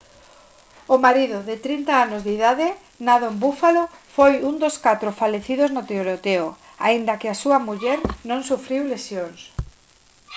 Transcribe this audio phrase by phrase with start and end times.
[0.93, 2.67] o marido de 30 anos de idade
[3.07, 3.83] nado en buffalo
[4.15, 6.47] foi un dos catro falecidos no tiroteo
[6.87, 9.39] aínda que a súa muller non sufriu lesións